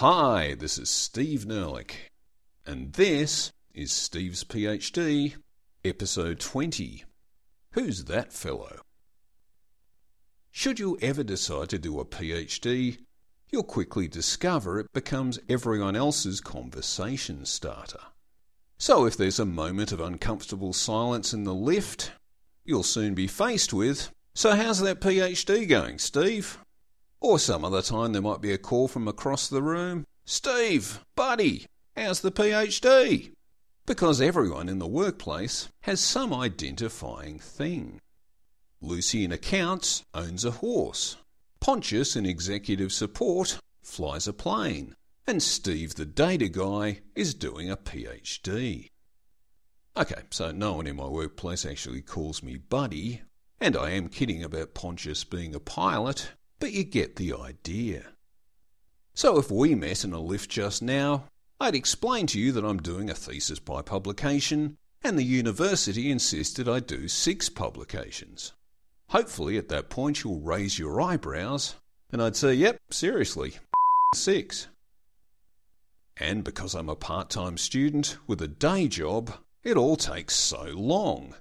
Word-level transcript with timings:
Hi, 0.00 0.54
this 0.56 0.78
is 0.78 0.88
Steve 0.88 1.44
Nerlich, 1.44 1.90
and 2.64 2.92
this 2.92 3.50
is 3.74 3.90
Steve's 3.90 4.44
PhD, 4.44 5.34
episode 5.84 6.38
20. 6.38 7.02
Who's 7.72 8.04
that 8.04 8.32
fellow? 8.32 8.76
Should 10.52 10.78
you 10.78 10.96
ever 11.02 11.24
decide 11.24 11.70
to 11.70 11.80
do 11.80 11.98
a 11.98 12.04
PhD, 12.04 12.98
you'll 13.50 13.64
quickly 13.64 14.06
discover 14.06 14.78
it 14.78 14.92
becomes 14.92 15.40
everyone 15.48 15.96
else's 15.96 16.40
conversation 16.40 17.44
starter. 17.44 17.98
So 18.78 19.04
if 19.04 19.16
there's 19.16 19.40
a 19.40 19.44
moment 19.44 19.90
of 19.90 19.98
uncomfortable 19.98 20.72
silence 20.72 21.34
in 21.34 21.42
the 21.42 21.52
lift, 21.52 22.12
you'll 22.64 22.84
soon 22.84 23.14
be 23.14 23.26
faced 23.26 23.72
with, 23.72 24.12
So 24.32 24.54
how's 24.54 24.78
that 24.78 25.00
PhD 25.00 25.68
going, 25.68 25.98
Steve? 25.98 26.56
Or 27.20 27.38
some 27.38 27.64
other 27.64 27.82
time 27.82 28.12
there 28.12 28.22
might 28.22 28.40
be 28.40 28.52
a 28.52 28.58
call 28.58 28.88
from 28.88 29.08
across 29.08 29.48
the 29.48 29.62
room. 29.62 30.04
Steve, 30.24 31.04
buddy, 31.16 31.66
how's 31.96 32.20
the 32.20 32.30
PhD? 32.30 33.32
Because 33.86 34.20
everyone 34.20 34.68
in 34.68 34.78
the 34.78 34.86
workplace 34.86 35.68
has 35.80 36.00
some 36.00 36.32
identifying 36.32 37.38
thing. 37.38 38.00
Lucy 38.80 39.24
in 39.24 39.32
accounts 39.32 40.04
owns 40.14 40.44
a 40.44 40.52
horse. 40.52 41.16
Pontius 41.60 42.14
in 42.14 42.24
executive 42.24 42.92
support 42.92 43.58
flies 43.82 44.28
a 44.28 44.32
plane. 44.32 44.94
And 45.26 45.42
Steve 45.42 45.94
the 45.94 46.06
data 46.06 46.48
guy 46.48 47.00
is 47.16 47.34
doing 47.34 47.70
a 47.70 47.76
PhD. 47.76 48.88
Okay, 49.96 50.22
so 50.30 50.52
no 50.52 50.74
one 50.74 50.86
in 50.86 50.96
my 50.96 51.08
workplace 51.08 51.66
actually 51.66 52.02
calls 52.02 52.42
me 52.42 52.56
buddy, 52.56 53.22
and 53.60 53.76
I 53.76 53.90
am 53.90 54.08
kidding 54.08 54.44
about 54.44 54.74
Pontius 54.74 55.24
being 55.24 55.54
a 55.54 55.60
pilot, 55.60 56.30
but 56.58 56.72
you 56.72 56.84
get 56.84 57.16
the 57.16 57.34
idea. 57.34 58.06
So 59.14 59.38
if 59.38 59.50
we 59.50 59.74
met 59.74 60.04
in 60.04 60.12
a 60.12 60.20
lift 60.20 60.50
just 60.50 60.82
now, 60.82 61.24
I'd 61.60 61.74
explain 61.74 62.26
to 62.28 62.40
you 62.40 62.52
that 62.52 62.64
I'm 62.64 62.78
doing 62.78 63.10
a 63.10 63.14
thesis 63.14 63.58
by 63.58 63.82
publication, 63.82 64.76
and 65.02 65.18
the 65.18 65.24
university 65.24 66.10
insisted 66.10 66.68
I 66.68 66.80
do 66.80 67.08
six 67.08 67.48
publications. 67.48 68.52
Hopefully 69.08 69.56
at 69.56 69.68
that 69.68 69.90
point 69.90 70.22
you'll 70.22 70.40
raise 70.40 70.78
your 70.78 71.00
eyebrows, 71.00 71.74
and 72.12 72.22
I'd 72.22 72.36
say, 72.36 72.54
yep, 72.54 72.78
seriously, 72.90 73.54
six. 74.14 74.68
And 76.16 76.44
because 76.44 76.74
I'm 76.74 76.88
a 76.88 76.96
part 76.96 77.30
time 77.30 77.58
student 77.58 78.18
with 78.26 78.42
a 78.42 78.48
day 78.48 78.88
job, 78.88 79.32
it 79.62 79.76
all 79.76 79.96
takes 79.96 80.34
so 80.34 80.64
long. 80.74 81.34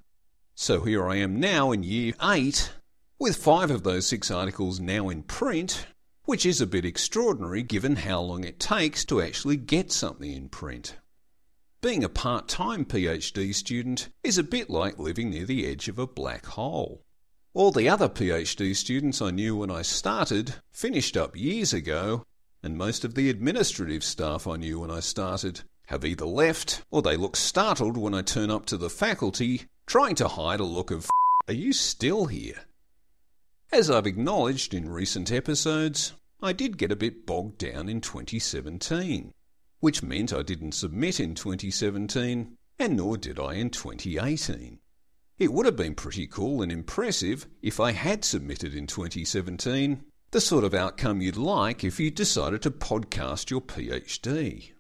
So 0.56 0.82
here 0.82 1.08
I 1.08 1.18
am 1.18 1.40
now 1.40 1.72
in 1.72 1.84
year 1.84 2.14
eight, 2.24 2.72
with 3.20 3.36
five 3.36 3.72
of 3.72 3.84
those 3.84 4.08
six 4.08 4.30
articles 4.30 4.80
now 4.80 5.10
in 5.10 5.24
print, 5.24 5.88
which 6.26 6.46
is 6.46 6.62
a 6.62 6.68
bit 6.68 6.86
extraordinary 6.86 7.64
given 7.64 7.96
how 7.96 8.22
long 8.22 8.44
it 8.44 8.60
takes 8.60 9.04
to 9.06 9.22
actually 9.22 9.58
get 9.58 9.92
something 9.92 10.32
in 10.32 10.50
print. 10.50 10.96
Being 11.82 12.04
a 12.04 12.10
part 12.10 12.48
time 12.48 12.86
PhD 12.86 13.56
student 13.56 14.10
is 14.24 14.38
a 14.38 14.44
bit 14.44 14.70
like 14.70 15.00
living 15.00 15.30
near 15.30 15.46
the 15.46 15.66
edge 15.68 15.88
of 15.88 15.98
a 15.98 16.06
black 16.06 16.46
hole. 16.46 17.04
All 17.54 17.72
the 17.72 17.90
other 17.90 18.10
PhD 18.10 18.76
students 18.76 19.22
I 19.22 19.32
knew 19.32 19.56
when 19.56 19.72
I 19.72 19.82
started 19.82 20.56
finished 20.72 21.18
up 21.18 21.36
years 21.36 21.74
ago, 21.74 22.24
and 22.62 22.78
most 22.78 23.04
of 23.04 23.16
the 23.16 23.30
administrative 23.30 24.04
staff 24.04 24.46
I 24.46 24.58
knew 24.58 24.82
when 24.82 24.92
I 24.92 25.00
started 25.00 25.62
have 25.88 26.06
either 26.06 26.26
left 26.26 26.84
or 26.92 27.02
they 27.02 27.18
look 27.18 27.36
startled 27.36 27.98
when 27.98 28.14
I 28.14 28.22
turn 28.22 28.52
up 28.52 28.66
to 28.68 28.78
the 28.78 28.90
faculty, 28.90 29.64
trying 29.86 30.16
to 30.16 30.28
hide 30.28 30.60
a 30.60 30.66
look 30.66 30.92
of, 30.92 31.10
Are 31.48 31.54
you 31.54 31.74
still 31.74 32.26
here? 32.26 32.67
As 33.70 33.90
I've 33.90 34.08
acknowledged 34.08 34.74
in 34.74 34.88
recent 34.88 35.30
episodes, 35.30 36.14
I 36.42 36.54
did 36.54 36.78
get 36.78 36.90
a 36.92 36.96
bit 36.96 37.26
bogged 37.26 37.58
down 37.58 37.90
in 37.90 38.00
2017, 38.00 39.34
which 39.82 40.02
meant 40.02 40.32
I 40.32 40.42
didn't 40.42 40.72
submit 40.72 41.20
in 41.20 41.36
2017, 41.36 42.56
and 42.80 42.96
nor 42.96 43.18
did 43.18 43.38
I 43.38 43.56
in 43.56 43.70
2018. 43.70 44.80
It 45.38 45.52
would 45.52 45.66
have 45.66 45.76
been 45.76 45.96
pretty 45.96 46.28
cool 46.28 46.62
and 46.62 46.72
impressive 46.72 47.46
if 47.62 47.82
I 47.82 47.92
had 47.92 48.24
submitted 48.24 48.74
in 48.74 48.88
2017, 48.88 50.02
the 50.32 50.42
sort 50.42 50.64
of 50.64 50.74
outcome 50.74 51.22
you'd 51.22 51.36
like 51.36 51.84
if 51.84 52.00
you 52.00 52.10
decided 52.10 52.62
to 52.62 52.72
podcast 52.72 53.50
your 53.50 53.62
PhD. 53.62 54.72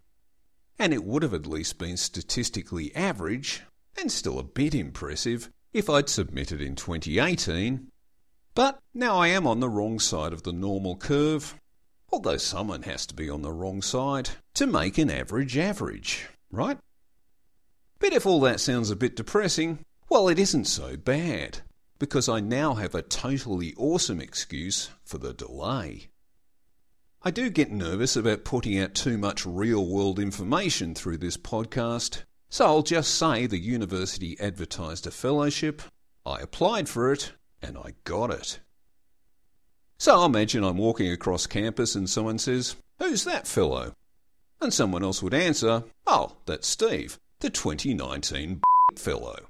And 0.79 0.93
it 0.93 1.03
would 1.03 1.23
have 1.23 1.33
at 1.33 1.45
least 1.45 1.77
been 1.77 1.97
statistically 1.97 2.95
average, 2.95 3.63
and 3.99 4.09
still 4.09 4.39
a 4.39 4.43
bit 4.43 4.73
impressive, 4.73 5.49
if 5.73 5.89
I'd 5.89 6.07
submitted 6.07 6.61
in 6.61 6.75
2018 6.75 7.91
but 8.57 8.79
now 8.91 9.19
I 9.19 9.27
am 9.27 9.45
on 9.45 9.59
the 9.59 9.69
wrong 9.69 9.99
side 9.99 10.33
of 10.33 10.41
the 10.41 10.51
normal 10.51 10.95
curve, 10.95 11.53
although 12.11 12.37
someone 12.37 12.81
has 12.81 13.05
to 13.05 13.13
be 13.13 13.29
on 13.29 13.43
the 13.43 13.51
wrong 13.51 13.83
side 13.83 14.31
to 14.55 14.65
make 14.65 14.97
an 14.97 15.11
average 15.11 15.55
average, 15.59 16.27
right? 16.49 16.79
But 17.99 18.13
if 18.13 18.25
all 18.25 18.39
that 18.39 18.59
sounds 18.59 18.89
a 18.89 18.95
bit 18.95 19.15
depressing, 19.15 19.85
well, 20.09 20.27
it 20.27 20.39
isn't 20.39 20.65
so 20.65 20.97
bad, 20.97 21.59
because 21.99 22.27
I 22.27 22.39
now 22.39 22.73
have 22.73 22.95
a 22.95 23.03
totally 23.03 23.75
awesome 23.77 24.19
excuse 24.19 24.89
for 25.05 25.19
the 25.19 25.35
delay. 25.35 26.07
I 27.21 27.29
do 27.29 27.51
get 27.51 27.69
nervous 27.69 28.15
about 28.15 28.43
putting 28.43 28.79
out 28.79 28.95
too 28.95 29.19
much 29.19 29.45
real 29.45 29.85
world 29.85 30.17
information 30.17 30.95
through 30.95 31.19
this 31.19 31.37
podcast, 31.37 32.23
so 32.49 32.65
I'll 32.65 32.81
just 32.81 33.13
say 33.13 33.45
the 33.45 33.59
university 33.59 34.35
advertised 34.39 35.05
a 35.05 35.11
fellowship, 35.11 35.83
I 36.25 36.39
applied 36.39 36.89
for 36.89 37.13
it, 37.13 37.33
and 37.61 37.77
I 37.77 37.93
got 38.03 38.31
it. 38.31 38.59
So 39.97 40.23
imagine 40.23 40.63
I'm 40.63 40.77
walking 40.77 41.11
across 41.11 41.47
campus 41.47 41.95
and 41.95 42.09
someone 42.09 42.37
says, 42.37 42.75
Who's 42.99 43.23
that 43.23 43.47
fellow? 43.47 43.93
And 44.61 44.73
someone 44.73 45.03
else 45.03 45.23
would 45.23 45.33
answer, 45.33 45.83
Oh, 46.05 46.37
that's 46.45 46.67
Steve, 46.67 47.17
the 47.39 47.49
2019 47.49 48.61
fellow. 48.95 49.47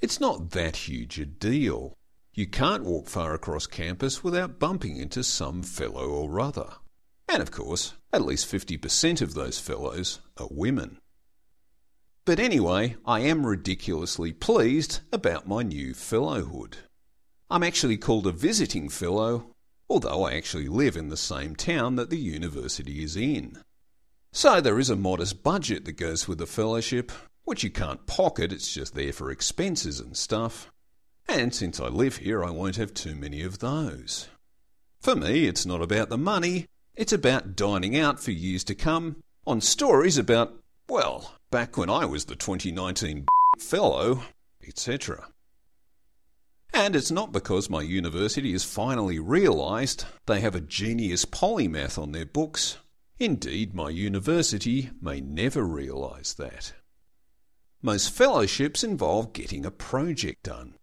It's 0.00 0.20
not 0.20 0.50
that 0.50 0.76
huge 0.76 1.18
a 1.18 1.26
deal. 1.26 1.94
You 2.32 2.46
can't 2.46 2.84
walk 2.84 3.08
far 3.08 3.34
across 3.34 3.66
campus 3.66 4.22
without 4.22 4.58
bumping 4.58 4.96
into 4.96 5.24
some 5.24 5.62
fellow 5.62 6.08
or 6.08 6.40
other. 6.40 6.74
And 7.28 7.42
of 7.42 7.50
course, 7.50 7.94
at 8.12 8.22
least 8.22 8.50
50% 8.50 9.20
of 9.20 9.34
those 9.34 9.58
fellows 9.58 10.20
are 10.38 10.48
women. 10.50 10.98
But 12.28 12.40
anyway, 12.40 12.94
I 13.06 13.20
am 13.20 13.46
ridiculously 13.46 14.34
pleased 14.34 15.00
about 15.10 15.48
my 15.48 15.62
new 15.62 15.94
fellowhood. 15.94 16.76
I'm 17.48 17.62
actually 17.62 17.96
called 17.96 18.26
a 18.26 18.32
visiting 18.32 18.90
fellow, 18.90 19.54
although 19.88 20.24
I 20.24 20.34
actually 20.34 20.68
live 20.68 20.94
in 20.94 21.08
the 21.08 21.16
same 21.16 21.56
town 21.56 21.96
that 21.96 22.10
the 22.10 22.18
university 22.18 23.02
is 23.02 23.16
in. 23.16 23.56
So 24.30 24.60
there 24.60 24.78
is 24.78 24.90
a 24.90 24.94
modest 24.94 25.42
budget 25.42 25.86
that 25.86 25.92
goes 25.92 26.28
with 26.28 26.36
the 26.36 26.46
fellowship, 26.46 27.12
which 27.44 27.64
you 27.64 27.70
can't 27.70 28.06
pocket, 28.06 28.52
it's 28.52 28.74
just 28.74 28.94
there 28.94 29.14
for 29.14 29.30
expenses 29.30 29.98
and 29.98 30.14
stuff. 30.14 30.70
And 31.30 31.54
since 31.54 31.80
I 31.80 31.86
live 31.86 32.18
here, 32.18 32.44
I 32.44 32.50
won't 32.50 32.76
have 32.76 32.92
too 32.92 33.14
many 33.14 33.40
of 33.40 33.60
those. 33.60 34.28
For 35.00 35.16
me, 35.16 35.46
it's 35.46 35.64
not 35.64 35.80
about 35.80 36.10
the 36.10 36.18
money, 36.18 36.66
it's 36.94 37.14
about 37.14 37.56
dining 37.56 37.96
out 37.96 38.20
for 38.20 38.32
years 38.32 38.64
to 38.64 38.74
come 38.74 39.16
on 39.46 39.62
stories 39.62 40.18
about, 40.18 40.52
well, 40.88 41.34
back 41.50 41.76
when 41.76 41.90
I 41.90 42.04
was 42.04 42.24
the 42.24 42.36
2019 42.36 43.26
fellow, 43.58 44.22
etc. 44.66 45.28
And 46.72 46.94
it's 46.94 47.10
not 47.10 47.32
because 47.32 47.68
my 47.68 47.82
university 47.82 48.52
has 48.52 48.64
finally 48.64 49.18
realised 49.18 50.04
they 50.26 50.40
have 50.40 50.54
a 50.54 50.60
genius 50.60 51.24
polymath 51.24 52.00
on 52.00 52.12
their 52.12 52.26
books. 52.26 52.78
Indeed, 53.18 53.74
my 53.74 53.90
university 53.90 54.90
may 55.00 55.20
never 55.20 55.64
realise 55.64 56.32
that. 56.34 56.72
Most 57.82 58.10
fellowships 58.10 58.82
involve 58.82 59.32
getting 59.32 59.64
a 59.64 59.70
project 59.70 60.42
done. 60.44 60.74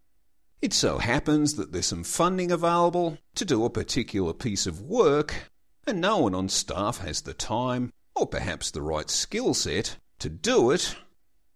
It 0.61 0.73
so 0.73 0.97
happens 0.97 1.55
that 1.55 1.71
there's 1.71 1.85
some 1.85 2.03
funding 2.03 2.51
available 2.51 3.17
to 3.35 3.45
do 3.45 3.65
a 3.65 3.69
particular 3.69 4.33
piece 4.33 4.65
of 4.65 4.81
work, 4.81 5.51
and 5.85 6.01
no 6.01 6.17
one 6.17 6.33
on 6.33 6.49
staff 6.49 6.99
has 6.99 7.21
the 7.21 7.33
time, 7.33 7.91
or 8.15 8.27
perhaps 8.27 8.71
the 8.71 8.81
right 8.81 9.09
skill 9.09 9.53
set, 9.53 9.97
to 10.19 10.29
do 10.29 10.71
it, 10.71 10.95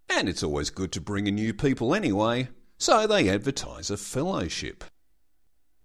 and 0.10 0.28
it's 0.28 0.44
always 0.44 0.70
good 0.70 0.92
to 0.92 1.02
bring 1.02 1.28
in 1.28 1.36
new 1.36 1.54
people 1.54 1.96
anyway, 1.96 2.50
so 2.78 3.08
they 3.08 3.30
advertise 3.30 3.90
a 3.90 3.98
fellowship. 3.98 4.84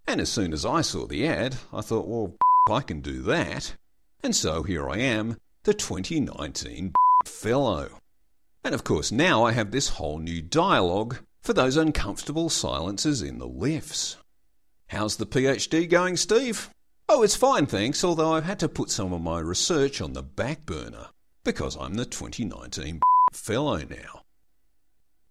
And 0.07 0.21
as 0.21 0.29
soon 0.29 0.53
as 0.53 0.65
I 0.65 0.81
saw 0.81 1.07
the 1.07 1.27
ad, 1.27 1.57
I 1.73 1.81
thought, 1.81 2.07
well, 2.07 2.35
I 2.69 2.81
can 2.81 3.01
do 3.01 3.21
that. 3.23 3.75
And 4.23 4.35
so 4.35 4.63
here 4.63 4.89
I 4.89 4.97
am, 4.97 5.37
the 5.63 5.73
2019 5.73 6.93
fellow. 7.25 7.89
And 8.63 8.73
of 8.73 8.83
course, 8.83 9.11
now 9.11 9.43
I 9.43 9.51
have 9.51 9.71
this 9.71 9.89
whole 9.89 10.19
new 10.19 10.41
dialogue 10.41 11.17
for 11.41 11.53
those 11.53 11.77
uncomfortable 11.77 12.49
silences 12.49 13.21
in 13.21 13.37
the 13.37 13.47
lifts. 13.47 14.17
How's 14.87 15.17
the 15.17 15.27
PhD 15.27 15.87
going, 15.89 16.17
Steve? 16.17 16.69
Oh, 17.07 17.21
it's 17.21 17.35
fine, 17.35 17.67
thanks, 17.67 18.03
although 18.03 18.33
I've 18.33 18.45
had 18.45 18.59
to 18.59 18.69
put 18.69 18.89
some 18.89 19.13
of 19.13 19.21
my 19.21 19.39
research 19.39 20.01
on 20.01 20.13
the 20.13 20.23
back 20.23 20.65
burner 20.65 21.07
because 21.43 21.77
I'm 21.79 21.93
the 21.93 22.05
2019 22.05 22.99
fellow 23.33 23.77
now. 23.77 24.23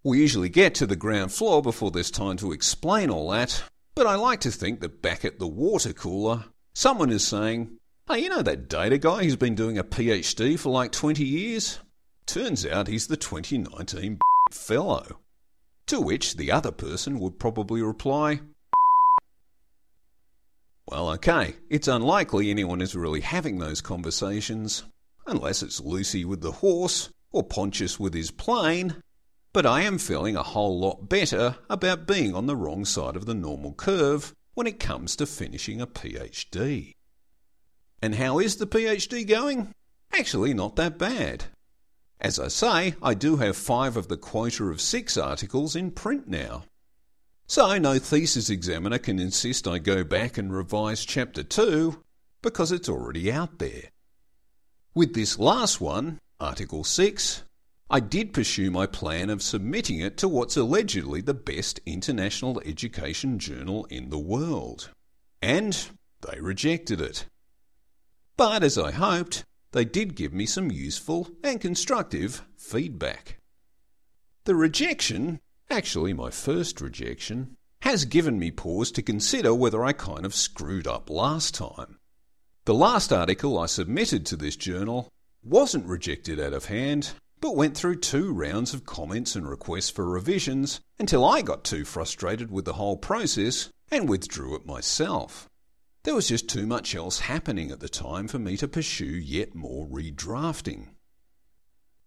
We 0.01 0.19
usually 0.19 0.47
get 0.47 0.73
to 0.75 0.87
the 0.87 0.95
ground 0.95 1.33
floor 1.33 1.61
before 1.61 1.91
there's 1.91 2.11
time 2.11 2.37
to 2.37 2.53
explain 2.53 3.09
all 3.09 3.29
that, 3.31 3.61
but 3.93 4.07
I 4.07 4.15
like 4.15 4.39
to 4.41 4.51
think 4.51 4.79
that 4.79 5.01
back 5.01 5.25
at 5.25 5.37
the 5.37 5.47
water 5.47 5.91
cooler, 5.91 6.45
someone 6.73 7.09
is 7.09 7.27
saying, 7.27 7.77
Hey, 8.07 8.19
you 8.19 8.29
know 8.29 8.41
that 8.43 8.69
data 8.69 8.97
guy 8.97 9.23
who's 9.23 9.35
been 9.35 9.55
doing 9.55 9.77
a 9.77 9.83
PhD 9.83 10.57
for 10.57 10.69
like 10.69 10.93
20 10.93 11.25
years? 11.25 11.79
Turns 12.25 12.65
out 12.65 12.87
he's 12.87 13.07
the 13.07 13.17
2019 13.17 14.19
fellow. 14.51 15.19
To 15.87 15.99
which 15.99 16.37
the 16.37 16.51
other 16.51 16.71
person 16.71 17.19
would 17.19 17.37
probably 17.37 17.81
reply, 17.81 18.39
Well, 20.87 21.09
okay, 21.13 21.55
it's 21.67 21.87
unlikely 21.87 22.51
anyone 22.51 22.79
is 22.79 22.95
really 22.95 23.21
having 23.21 23.57
those 23.57 23.81
conversations, 23.81 24.83
unless 25.25 25.63
it's 25.63 25.81
Lucy 25.81 26.23
with 26.25 26.41
the 26.41 26.51
horse 26.51 27.09
or 27.31 27.41
Pontius 27.41 27.99
with 27.99 28.13
his 28.13 28.29
plane, 28.29 29.01
but 29.51 29.65
I 29.65 29.81
am 29.81 29.97
feeling 29.97 30.35
a 30.35 30.43
whole 30.43 30.79
lot 30.79 31.09
better 31.09 31.55
about 31.69 32.05
being 32.05 32.35
on 32.35 32.45
the 32.45 32.55
wrong 32.55 32.85
side 32.85 33.15
of 33.15 33.25
the 33.25 33.33
normal 33.33 33.73
curve 33.73 34.33
when 34.53 34.67
it 34.67 34.79
comes 34.79 35.15
to 35.15 35.25
finishing 35.25 35.81
a 35.81 35.87
PhD. 35.87 36.93
And 38.01 38.15
how 38.15 38.37
is 38.37 38.57
the 38.57 38.67
PhD 38.67 39.27
going? 39.27 39.73
Actually, 40.13 40.53
not 40.53 40.75
that 40.75 40.99
bad. 40.99 41.45
As 42.21 42.39
I 42.39 42.47
say, 42.49 42.95
I 43.01 43.15
do 43.15 43.37
have 43.37 43.57
five 43.57 43.97
of 43.97 44.07
the 44.07 44.17
quota 44.17 44.65
of 44.65 44.79
six 44.79 45.17
articles 45.17 45.75
in 45.75 45.91
print 45.91 46.27
now. 46.27 46.63
So 47.47 47.77
no 47.77 47.99
thesis 47.99 48.49
examiner 48.49 48.97
can 48.97 49.19
insist 49.19 49.67
I 49.67 49.77
go 49.77 50.03
back 50.03 50.37
and 50.37 50.51
revise 50.51 51.05
chapter 51.05 51.43
2 51.43 52.03
because 52.41 52.71
it's 52.71 52.89
already 52.89 53.31
out 53.31 53.59
there. 53.59 53.91
With 54.95 55.13
this 55.13 55.37
last 55.37 55.79
one, 55.79 56.19
Article 56.39 56.83
6, 56.83 57.43
I 57.87 57.99
did 57.99 58.33
pursue 58.33 58.71
my 58.71 58.87
plan 58.87 59.29
of 59.29 59.43
submitting 59.43 59.99
it 59.99 60.17
to 60.17 60.27
what's 60.27 60.57
allegedly 60.57 61.21
the 61.21 61.35
best 61.35 61.79
international 61.85 62.59
education 62.65 63.37
journal 63.37 63.85
in 63.91 64.09
the 64.09 64.17
world. 64.17 64.89
And 65.39 65.77
they 66.21 66.39
rejected 66.39 66.99
it. 66.99 67.27
But 68.37 68.63
as 68.63 68.75
I 68.75 68.89
hoped, 68.91 69.43
they 69.71 69.85
did 69.85 70.15
give 70.15 70.33
me 70.33 70.47
some 70.47 70.71
useful 70.71 71.29
and 71.43 71.61
constructive 71.61 72.43
feedback. 72.57 73.37
The 74.45 74.55
rejection, 74.55 75.39
actually 75.69 76.13
my 76.13 76.29
first 76.29 76.81
rejection, 76.81 77.55
has 77.81 78.05
given 78.05 78.39
me 78.39 78.49
pause 78.51 78.91
to 78.91 79.01
consider 79.01 79.53
whether 79.53 79.83
I 79.83 79.93
kind 79.93 80.25
of 80.25 80.33
screwed 80.33 80.87
up 80.87 81.09
last 81.09 81.53
time. 81.53 81.99
The 82.65 82.73
last 82.73 83.13
article 83.13 83.59
I 83.59 83.67
submitted 83.67 84.25
to 84.25 84.35
this 84.35 84.55
journal 84.55 85.09
wasn't 85.43 85.85
rejected 85.85 86.39
out 86.39 86.53
of 86.53 86.65
hand, 86.65 87.11
but 87.39 87.55
went 87.55 87.77
through 87.77 87.97
two 87.99 88.33
rounds 88.33 88.73
of 88.73 88.85
comments 88.85 89.35
and 89.35 89.47
requests 89.47 89.91
for 89.91 90.09
revisions 90.09 90.79
until 90.97 91.23
I 91.23 91.43
got 91.43 91.63
too 91.63 91.85
frustrated 91.85 92.49
with 92.49 92.65
the 92.65 92.73
whole 92.73 92.97
process 92.97 93.69
and 93.91 94.09
withdrew 94.09 94.55
it 94.55 94.65
myself. 94.65 95.47
There 96.03 96.15
was 96.15 96.27
just 96.27 96.49
too 96.49 96.65
much 96.65 96.95
else 96.95 97.19
happening 97.19 97.69
at 97.69 97.81
the 97.81 97.89
time 97.89 98.27
for 98.27 98.39
me 98.39 98.57
to 98.57 98.67
pursue 98.67 99.05
yet 99.05 99.53
more 99.53 99.85
redrafting. 99.87 100.87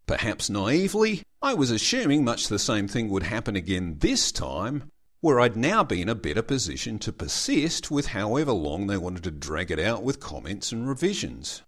Perhaps 0.08 0.48
naively, 0.48 1.22
I 1.42 1.52
was 1.52 1.70
assuming 1.70 2.24
much 2.24 2.48
the 2.48 2.58
same 2.58 2.88
thing 2.88 3.10
would 3.10 3.24
happen 3.24 3.54
again 3.54 3.98
this 3.98 4.32
time, 4.32 4.90
where 5.20 5.38
I'd 5.38 5.54
now 5.54 5.84
be 5.84 6.00
in 6.00 6.08
a 6.08 6.14
better 6.14 6.40
position 6.40 6.98
to 7.00 7.12
persist 7.12 7.90
with 7.90 8.06
however 8.06 8.52
long 8.52 8.86
they 8.86 8.96
wanted 8.96 9.22
to 9.24 9.30
drag 9.30 9.70
it 9.70 9.78
out 9.78 10.02
with 10.02 10.18
comments 10.18 10.72
and 10.72 10.88
revisions. 10.88 11.62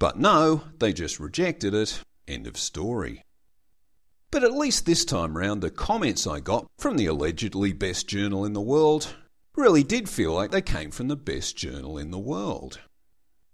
But 0.00 0.18
no, 0.18 0.64
they 0.78 0.92
just 0.92 1.20
rejected 1.20 1.72
it, 1.74 2.02
End 2.26 2.48
of 2.48 2.58
story. 2.58 3.22
But 4.32 4.42
at 4.42 4.52
least 4.52 4.84
this 4.84 5.04
time 5.04 5.38
round, 5.38 5.62
the 5.62 5.70
comments 5.70 6.26
I 6.26 6.40
got 6.40 6.66
from 6.78 6.96
the 6.96 7.06
allegedly 7.06 7.72
best 7.72 8.08
journal 8.08 8.44
in 8.44 8.52
the 8.52 8.60
world 8.60 9.14
really 9.54 9.84
did 9.84 10.08
feel 10.08 10.32
like 10.32 10.50
they 10.50 10.60
came 10.60 10.90
from 10.90 11.06
the 11.06 11.14
best 11.14 11.56
journal 11.56 11.98
in 11.98 12.10
the 12.10 12.18
world. 12.18 12.80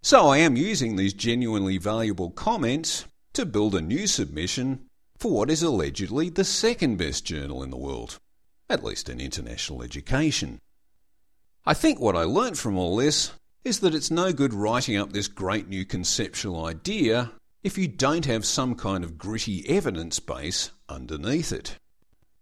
So 0.01 0.29
I 0.29 0.39
am 0.39 0.57
using 0.57 0.97
these 0.97 1.13
genuinely 1.13 1.77
valuable 1.77 2.31
comments 2.31 3.05
to 3.35 3.47
build 3.47 3.75
a 3.75 3.81
new 3.81 4.07
submission 4.07 4.87
for 5.17 5.31
what 5.31 5.51
is 5.51 5.63
allegedly 5.63 6.29
the 6.29 6.45
second 6.45 6.97
best 6.97 7.25
journal 7.25 7.63
in 7.63 7.71
the 7.71 7.77
world, 7.77 8.19
at 8.69 8.85
least 8.85 9.09
in 9.09 9.21
international 9.21 9.83
education. 9.83 10.59
I 11.65 11.75
think 11.75 12.01
what 12.01 12.17
I 12.17 12.25
learnt 12.25 12.59
from 12.59 12.77
all 12.77 12.97
this 12.97 13.31
is 13.65 13.81
that 13.81 13.95
it's 13.95 14.11
no 14.11 14.33
good 14.33 14.53
writing 14.53 14.97
up 14.97 15.13
this 15.13 15.29
great 15.29 15.69
new 15.69 15.85
conceptual 15.85 16.65
idea 16.65 17.33
if 17.63 17.79
you 17.79 17.87
don't 17.87 18.27
have 18.27 18.45
some 18.45 18.75
kind 18.75 19.05
of 19.05 19.17
gritty 19.17 19.69
evidence 19.69 20.19
base 20.19 20.71
underneath 20.89 21.53
it. 21.53 21.77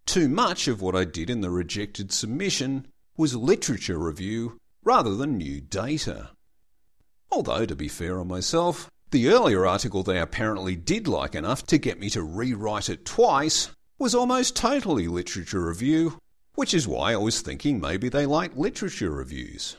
Too 0.06 0.28
much 0.28 0.66
of 0.66 0.80
what 0.80 0.96
I 0.96 1.04
did 1.04 1.28
in 1.28 1.42
the 1.42 1.50
rejected 1.50 2.10
submission 2.10 2.86
was 3.16 3.36
literature 3.36 3.98
review 3.98 4.58
rather 4.82 5.14
than 5.14 5.36
new 5.36 5.60
data. 5.60 6.30
Although, 7.30 7.66
to 7.66 7.76
be 7.76 7.88
fair 7.88 8.18
on 8.18 8.28
myself, 8.28 8.90
the 9.10 9.28
earlier 9.28 9.66
article 9.66 10.02
they 10.02 10.20
apparently 10.20 10.76
did 10.76 11.08
like 11.08 11.34
enough 11.34 11.66
to 11.66 11.78
get 11.78 11.98
me 11.98 12.08
to 12.10 12.22
rewrite 12.22 12.88
it 12.88 13.04
twice 13.04 13.70
was 13.98 14.14
almost 14.14 14.56
totally 14.56 15.08
literature 15.08 15.66
review, 15.66 16.18
which 16.54 16.72
is 16.72 16.86
why 16.86 17.12
I 17.12 17.16
was 17.16 17.40
thinking 17.40 17.80
maybe 17.80 18.08
they 18.08 18.24
like 18.24 18.56
literature 18.56 19.10
reviews. 19.10 19.76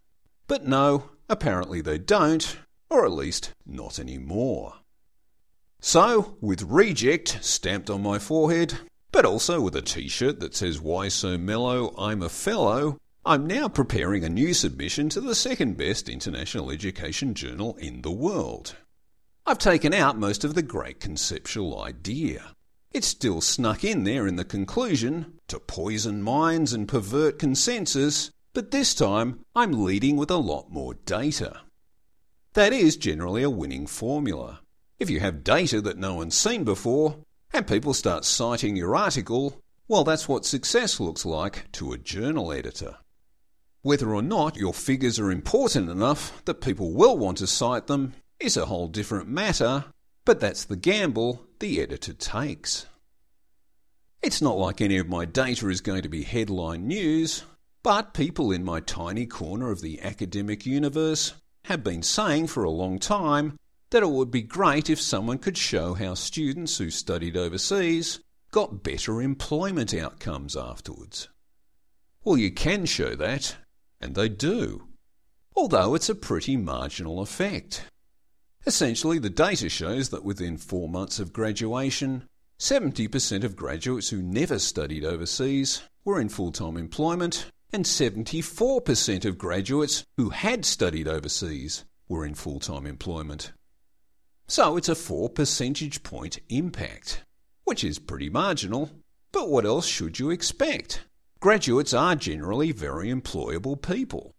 But 0.48 0.68
no, 0.68 1.10
apparently 1.30 1.82
they 1.82 1.98
don't, 1.98 2.58
or 2.90 3.06
at 3.06 3.12
least 3.12 3.54
not 3.66 4.00
anymore. 4.00 4.76
So, 5.80 6.38
with 6.42 6.64
reject 6.64 7.40
stamped 7.42 7.90
on 7.90 8.04
my 8.04 8.20
forehead, 8.20 8.78
but 9.12 9.26
also 9.26 9.62
with 9.62 9.76
a 9.76 9.82
t 9.82 10.08
shirt 10.08 10.40
that 10.42 10.56
says 10.56 10.80
Why 10.80 11.08
So 11.08 11.38
Mellow, 11.38 11.96
I'm 11.98 12.22
a 12.22 12.30
Fellow, 12.30 12.98
I'm 13.26 13.48
now 13.48 13.70
preparing 13.70 14.24
a 14.24 14.30
new 14.30 14.54
submission 14.54 15.10
to 15.10 15.22
the 15.22 15.36
second 15.36 15.78
best 15.78 16.10
international 16.10 16.70
education 16.70 17.34
journal 17.34 17.76
in 17.78 18.02
the 18.02 18.12
world. 18.12 18.76
I've 19.46 19.58
taken 19.58 19.94
out 19.94 20.20
most 20.20 20.44
of 20.44 20.54
the 20.54 20.62
great 20.62 21.00
conceptual 21.00 21.82
idea. 21.82 22.56
It's 22.92 23.08
still 23.08 23.42
snuck 23.42 23.84
in 23.84 24.04
there 24.04 24.28
in 24.28 24.36
the 24.36 24.46
conclusion 24.46 25.40
to 25.48 25.60
poison 25.60 26.22
minds 26.22 26.74
and 26.74 26.88
pervert 26.88 27.40
consensus, 27.40 28.32
but 28.54 28.70
this 28.70 28.94
time 28.94 29.40
I'm 29.56 29.84
leading 29.84 30.16
with 30.16 30.30
a 30.30 30.38
lot 30.38 30.72
more 30.72 30.94
data. 30.94 31.62
That 32.54 32.72
is 32.72 32.98
generally 32.98 33.42
a 33.42 33.50
winning 33.50 33.88
formula. 33.88 34.60
If 35.00 35.10
you 35.10 35.20
have 35.22 35.44
data 35.44 35.82
that 35.82 35.98
no 35.98 36.16
one's 36.16 36.36
seen 36.36 36.64
before, 36.64 37.18
and 37.52 37.66
people 37.66 37.94
start 37.94 38.26
citing 38.26 38.76
your 38.76 38.96
article, 38.96 39.60
well, 39.88 40.04
that's 40.04 40.30
what 40.30 40.46
success 40.46 41.00
looks 41.00 41.26
like 41.26 41.72
to 41.74 41.94
a 41.94 41.98
journal 41.98 42.52
editor. 42.54 42.98
Whether 43.82 44.14
or 44.14 44.22
not 44.22 44.56
your 44.56 44.74
figures 44.74 45.18
are 45.18 45.32
important 45.32 45.90
enough 45.90 46.46
that 46.46 46.62
people 46.62 46.94
will 46.94 47.18
want 47.18 47.40
to 47.40 47.48
cite 47.48 47.88
them 47.88 48.14
is 48.42 48.58
a 48.58 48.66
whole 48.66 48.88
different 48.88 49.28
matter, 49.28 49.86
but 50.26 50.40
that's 50.40 50.66
the 50.66 50.76
gamble 50.76 51.46
the 51.60 51.80
editor 51.82 52.14
takes. 52.14 52.88
It's 54.22 54.42
not 54.42 54.58
like 54.58 54.82
any 54.82 54.98
of 54.98 55.08
my 55.08 55.26
data 55.26 55.68
is 55.70 55.82
going 55.82 56.04
to 56.04 56.10
be 56.10 56.24
headline 56.24 56.88
news, 56.88 57.44
but 57.84 58.14
people 58.14 58.52
in 58.52 58.64
my 58.64 58.80
tiny 58.80 59.26
corner 59.26 59.72
of 59.72 59.82
the 59.82 60.02
academic 60.02 60.66
universe 60.66 61.34
have 61.66 61.84
been 61.84 62.04
saying 62.04 62.48
for 62.48 62.64
a 62.64 62.70
long 62.70 63.00
time 63.00 63.58
that 63.92 64.04
it 64.04 64.10
would 64.10 64.32
be 64.32 64.42
great 64.42 64.90
if 64.90 65.02
someone 65.02 65.38
could 65.38 65.58
show 65.58 65.94
how 65.94 66.14
students 66.14 66.78
who 66.78 66.90
studied 66.90 67.36
overseas 67.36 68.20
got 68.52 68.84
better 68.84 69.22
employment 69.22 69.94
outcomes 69.94 70.56
afterwards. 70.56 71.30
Well, 72.24 72.38
you 72.38 72.52
can 72.52 72.86
show 72.86 73.16
that, 73.16 73.58
and 74.00 74.14
they 74.14 74.30
do, 74.30 74.88
although 75.56 75.96
it's 75.96 76.10
a 76.10 76.16
pretty 76.16 76.58
marginal 76.58 77.20
effect. 77.22 77.84
Essentially, 78.66 79.18
the 79.18 79.30
data 79.30 79.70
shows 79.70 80.10
that 80.10 80.24
within 80.24 80.58
four 80.58 80.88
months 80.88 81.20
of 81.20 81.34
graduation, 81.34 82.28
70% 82.60 83.44
of 83.44 83.56
graduates 83.56 84.10
who 84.10 84.22
never 84.22 84.60
studied 84.60 85.04
overseas 85.04 85.82
were 86.06 86.22
in 86.22 86.30
full 86.30 86.52
time 86.52 86.78
employment, 86.78 87.48
and 87.74 87.86
74% 87.86 89.26
of 89.26 89.38
graduates 89.40 90.04
who 90.18 90.30
had 90.30 90.64
studied 90.64 91.08
overseas 91.08 91.86
were 92.08 92.24
in 92.24 92.36
full 92.36 92.60
time 92.60 92.86
employment. 92.86 93.52
So 94.48 94.78
it's 94.78 94.90
a 94.90 94.96
4 94.96 95.30
percentage 95.30 96.04
point 96.04 96.38
impact, 96.50 97.24
which 97.64 97.84
is 97.84 97.98
pretty 97.98 98.30
marginal. 98.30 98.92
But 99.32 99.50
what 99.50 99.66
else 99.66 99.88
should 99.88 100.20
you 100.20 100.30
expect? 100.30 101.06
Graduates 101.40 101.96
are 101.96 102.16
generally 102.16 102.72
very 102.72 103.08
employable 103.08 103.82
people. 103.82 104.36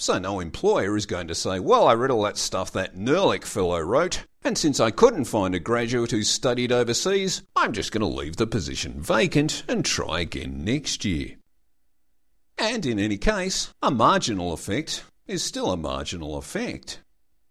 So 0.00 0.18
no 0.18 0.40
employer 0.40 0.96
is 0.96 1.04
going 1.04 1.28
to 1.28 1.34
say, 1.34 1.60
well, 1.60 1.86
I 1.86 1.92
read 1.92 2.10
all 2.10 2.22
that 2.22 2.38
stuff 2.38 2.72
that 2.72 2.96
Nerlich 2.96 3.44
fellow 3.44 3.80
wrote, 3.80 4.24
and 4.42 4.56
since 4.56 4.80
I 4.80 4.90
couldn't 4.90 5.26
find 5.26 5.54
a 5.54 5.60
graduate 5.60 6.10
who 6.10 6.22
studied 6.22 6.72
overseas, 6.72 7.42
I'm 7.54 7.74
just 7.74 7.92
going 7.92 8.00
to 8.00 8.06
leave 8.06 8.36
the 8.36 8.46
position 8.46 9.02
vacant 9.02 9.62
and 9.68 9.84
try 9.84 10.20
again 10.20 10.64
next 10.64 11.04
year. 11.04 11.36
And 12.56 12.86
in 12.86 12.98
any 12.98 13.18
case, 13.18 13.74
a 13.82 13.90
marginal 13.90 14.54
effect 14.54 15.04
is 15.26 15.44
still 15.44 15.70
a 15.70 15.76
marginal 15.76 16.38
effect. 16.38 17.02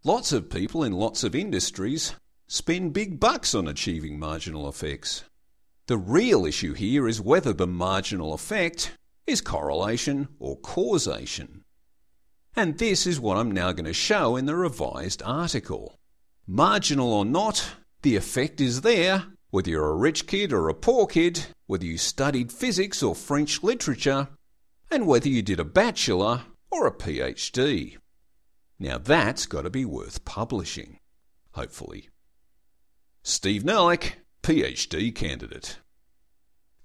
Lots 0.03 0.31
of 0.31 0.49
people 0.49 0.83
in 0.83 0.93
lots 0.93 1.23
of 1.23 1.35
industries 1.35 2.15
spend 2.47 2.93
big 2.93 3.19
bucks 3.19 3.53
on 3.53 3.67
achieving 3.67 4.17
marginal 4.17 4.67
effects. 4.67 5.23
The 5.85 5.97
real 5.99 6.47
issue 6.47 6.73
here 6.73 7.07
is 7.07 7.21
whether 7.21 7.53
the 7.53 7.67
marginal 7.67 8.33
effect 8.33 8.97
is 9.27 9.39
correlation 9.39 10.29
or 10.39 10.57
causation. 10.57 11.63
And 12.59 12.77
this 12.77 13.07
is 13.07 13.21
what 13.21 13.37
I'm 13.37 13.51
now 13.51 13.71
going 13.71 13.85
to 13.85 13.93
show 13.93 14.35
in 14.35 14.45
the 14.45 14.53
revised 14.53 15.23
article. 15.23 15.97
Marginal 16.45 17.13
or 17.13 17.23
not, 17.23 17.75
the 18.01 18.17
effect 18.17 18.59
is 18.59 18.81
there, 18.81 19.27
whether 19.49 19.69
you're 19.69 19.91
a 19.91 19.95
rich 19.95 20.27
kid 20.27 20.51
or 20.51 20.67
a 20.67 20.73
poor 20.73 21.07
kid, 21.07 21.45
whether 21.67 21.85
you 21.85 21.97
studied 21.97 22.51
physics 22.51 23.01
or 23.01 23.15
French 23.15 23.63
literature, 23.63 24.27
and 24.91 25.07
whether 25.07 25.29
you 25.29 25.41
did 25.41 25.61
a 25.61 25.63
bachelor 25.63 26.41
or 26.69 26.85
a 26.85 26.91
PhD. 26.91 27.95
Now 28.77 28.97
that's 28.97 29.45
got 29.45 29.61
to 29.61 29.69
be 29.69 29.85
worth 29.85 30.25
publishing, 30.25 30.99
hopefully. 31.53 32.09
Steve 33.23 33.63
Nerlich, 33.63 34.15
PhD 34.43 35.15
candidate, 35.15 35.77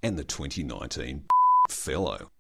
and 0.05 0.17
the 0.17 0.23
2019 0.23 1.25
Fellow. 1.69 2.31